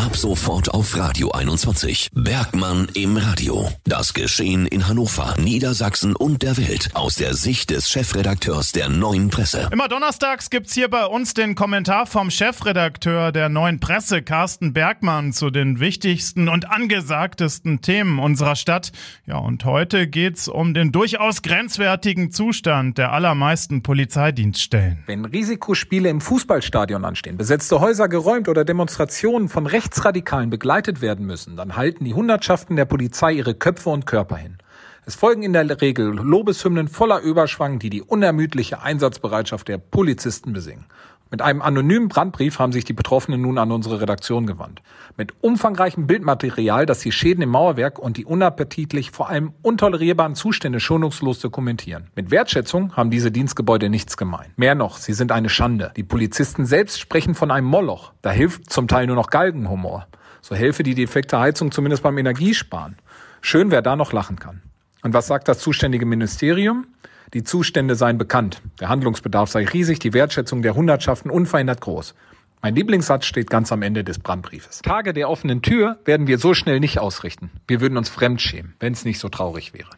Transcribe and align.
Ab 0.00 0.16
sofort 0.16 0.72
auf 0.72 0.96
Radio 0.96 1.30
21. 1.30 2.08
Bergmann 2.14 2.88
im 2.94 3.18
Radio. 3.18 3.68
Das 3.84 4.14
Geschehen 4.14 4.64
in 4.64 4.88
Hannover, 4.88 5.34
Niedersachsen 5.38 6.16
und 6.16 6.42
der 6.42 6.56
Welt 6.56 6.88
aus 6.94 7.16
der 7.16 7.34
Sicht 7.34 7.68
des 7.68 7.90
Chefredakteurs 7.90 8.72
der 8.72 8.88
Neuen 8.88 9.28
Presse. 9.28 9.68
Immer 9.70 9.88
donnerstags 9.88 10.48
gibt's 10.48 10.72
hier 10.72 10.88
bei 10.88 11.04
uns 11.04 11.34
den 11.34 11.54
Kommentar 11.54 12.06
vom 12.06 12.30
Chefredakteur 12.30 13.30
der 13.30 13.50
Neuen 13.50 13.78
Presse, 13.78 14.22
Carsten 14.22 14.72
Bergmann, 14.72 15.34
zu 15.34 15.50
den 15.50 15.80
wichtigsten 15.80 16.48
und 16.48 16.70
angesagtesten 16.70 17.82
Themen 17.82 18.20
unserer 18.20 18.56
Stadt. 18.56 18.92
Ja, 19.26 19.36
und 19.36 19.66
heute 19.66 20.06
geht's 20.06 20.48
um 20.48 20.72
den 20.72 20.92
durchaus 20.92 21.42
grenzwertigen 21.42 22.32
Zustand 22.32 22.96
der 22.96 23.12
allermeisten 23.12 23.82
Polizeidienststellen. 23.82 25.02
Wenn 25.04 25.26
Risikospiele 25.26 26.08
im 26.08 26.22
Fußballstadion 26.22 27.04
anstehen, 27.04 27.36
besetzte 27.36 27.80
Häuser 27.80 28.08
geräumt 28.08 28.48
oder 28.48 28.64
Demonstrationen 28.64 29.50
von 29.50 29.66
Rechtsradikalen 29.90 30.50
begleitet 30.50 31.00
werden 31.00 31.26
müssen, 31.26 31.56
dann 31.56 31.74
halten 31.74 32.04
die 32.04 32.14
Hundertschaften 32.14 32.76
der 32.76 32.84
Polizei 32.84 33.32
ihre 33.32 33.56
Köpfe 33.56 33.90
und 33.90 34.06
Körper 34.06 34.36
hin. 34.36 34.58
Es 35.06 35.14
folgen 35.14 35.42
in 35.42 35.52
der 35.52 35.80
Regel 35.80 36.14
Lobeshymnen 36.14 36.88
voller 36.88 37.20
Überschwang, 37.20 37.78
die 37.78 37.90
die 37.90 38.02
unermüdliche 38.02 38.82
Einsatzbereitschaft 38.82 39.68
der 39.68 39.78
Polizisten 39.78 40.52
besingen. 40.52 40.86
Mit 41.30 41.42
einem 41.42 41.62
anonymen 41.62 42.08
Brandbrief 42.08 42.58
haben 42.58 42.72
sich 42.72 42.84
die 42.84 42.92
Betroffenen 42.92 43.40
nun 43.40 43.56
an 43.58 43.70
unsere 43.70 44.00
Redaktion 44.00 44.46
gewandt. 44.46 44.82
Mit 45.16 45.32
umfangreichem 45.42 46.08
Bildmaterial, 46.08 46.86
das 46.86 46.98
die 46.98 47.12
Schäden 47.12 47.42
im 47.42 47.50
Mauerwerk 47.50 48.00
und 48.00 48.16
die 48.16 48.24
unappetitlich, 48.24 49.12
vor 49.12 49.28
allem 49.28 49.52
untolerierbaren 49.62 50.34
Zustände 50.34 50.80
schonungslos 50.80 51.38
dokumentieren. 51.38 52.08
Mit 52.16 52.32
Wertschätzung 52.32 52.96
haben 52.96 53.10
diese 53.10 53.30
Dienstgebäude 53.30 53.88
nichts 53.88 54.16
gemein. 54.16 54.52
Mehr 54.56 54.74
noch, 54.74 54.96
sie 54.96 55.12
sind 55.12 55.30
eine 55.30 55.48
Schande. 55.48 55.92
Die 55.96 56.02
Polizisten 56.02 56.66
selbst 56.66 56.98
sprechen 56.98 57.36
von 57.36 57.52
einem 57.52 57.66
Moloch. 57.68 58.12
Da 58.22 58.32
hilft 58.32 58.68
zum 58.68 58.88
Teil 58.88 59.06
nur 59.06 59.16
noch 59.16 59.30
Galgenhumor. 59.30 60.08
So 60.42 60.56
helfe 60.56 60.82
die 60.82 60.96
defekte 60.96 61.38
Heizung 61.38 61.70
zumindest 61.70 62.02
beim 62.02 62.18
Energiesparen. 62.18 62.96
Schön, 63.40 63.70
wer 63.70 63.82
da 63.82 63.94
noch 63.94 64.12
lachen 64.12 64.38
kann. 64.38 64.62
Und 65.02 65.14
was 65.14 65.26
sagt 65.26 65.48
das 65.48 65.58
zuständige 65.58 66.06
Ministerium? 66.06 66.86
Die 67.32 67.44
Zustände 67.44 67.94
seien 67.94 68.18
bekannt. 68.18 68.60
Der 68.80 68.88
Handlungsbedarf 68.88 69.50
sei 69.50 69.64
riesig, 69.64 69.98
die 70.00 70.12
Wertschätzung 70.12 70.62
der 70.62 70.74
Hundertschaften 70.74 71.30
unverändert 71.30 71.80
groß. 71.80 72.14
Mein 72.62 72.74
Lieblingssatz 72.74 73.24
steht 73.24 73.48
ganz 73.48 73.72
am 73.72 73.80
Ende 73.80 74.04
des 74.04 74.18
Brandbriefes. 74.18 74.82
Tage 74.82 75.14
der 75.14 75.30
offenen 75.30 75.62
Tür 75.62 75.98
werden 76.04 76.26
wir 76.26 76.38
so 76.38 76.52
schnell 76.52 76.80
nicht 76.80 76.98
ausrichten. 76.98 77.50
Wir 77.66 77.80
würden 77.80 77.96
uns 77.96 78.10
fremd 78.10 78.42
schämen, 78.42 78.74
wenn 78.80 78.92
es 78.92 79.04
nicht 79.04 79.18
so 79.18 79.30
traurig 79.30 79.72
wäre. 79.72 79.88